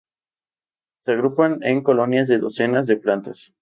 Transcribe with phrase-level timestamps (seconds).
[1.01, 3.53] Se agrupan en colonias de docenas de plantas.